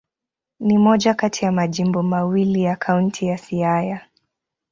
[0.59, 4.01] Ni moja kati ya majimbo mawili ya Kaunti ya Siaya.